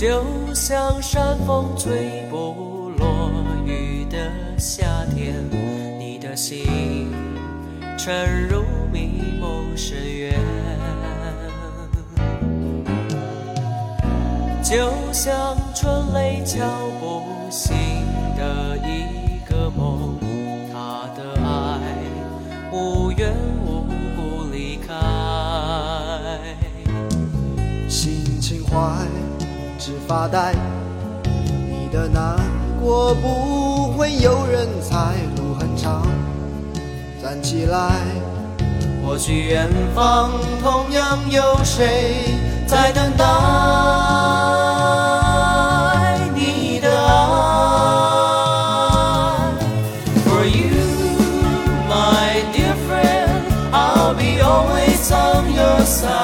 [0.00, 0.24] 就
[0.54, 3.30] 像山风吹不落
[3.66, 4.16] 雨的
[4.56, 5.34] 夏天，
[5.98, 7.12] 你的心
[7.98, 10.34] 沉入迷梦深渊，
[14.62, 16.64] 就像春雷敲
[16.98, 17.76] 不醒
[18.38, 20.18] 的一个梦，
[20.72, 21.78] 他的爱
[22.72, 23.29] 无缘
[29.90, 30.54] 只发呆。
[31.24, 32.36] 你的难
[32.80, 36.06] 过不会有人猜，路很长，
[37.20, 37.90] 站起来。
[39.04, 40.30] 或许远方
[40.62, 43.24] 同样有谁在等待
[46.36, 47.10] 你的爱。
[50.24, 50.70] For you,
[51.88, 53.42] my dear friend,
[53.72, 56.19] I'll be always on your side.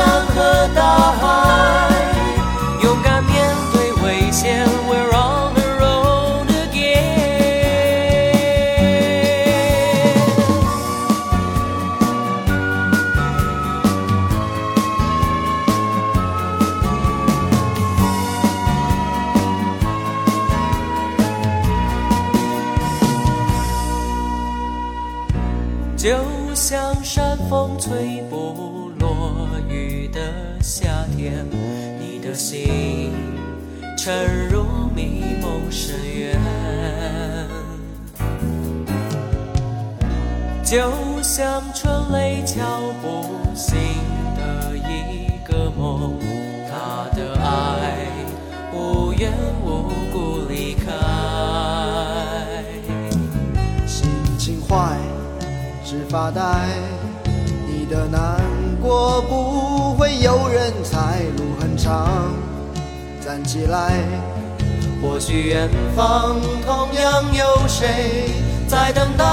[0.00, 1.20] 山和大海，
[2.82, 4.66] 勇敢面对危险。
[4.88, 7.10] We're on the road again。
[25.98, 26.08] 就
[26.54, 30.20] 像山风吹不落雨的
[30.60, 31.46] 夏天，
[31.98, 33.12] 你的心
[33.96, 36.38] 沉入迷梦深渊，
[40.62, 40.92] 就
[41.22, 42.62] 像春雷敲
[43.00, 43.78] 不醒
[44.36, 46.18] 的一个梦，
[46.70, 48.06] 他的爱
[48.74, 49.32] 无缘
[49.64, 50.92] 无故离开。
[53.86, 54.98] 心情坏，
[55.84, 56.68] 只发呆。
[57.66, 58.38] 你的难
[58.92, 62.34] 我不会有人猜，路很长，
[63.24, 64.02] 站起来。
[65.00, 66.36] 或许远方
[66.66, 68.34] 同样有谁
[68.66, 69.24] 在等待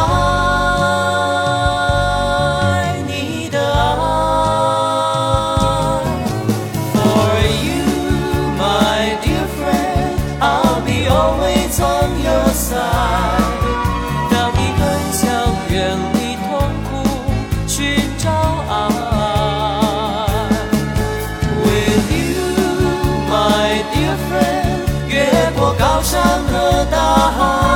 [26.90, 27.67] 大海。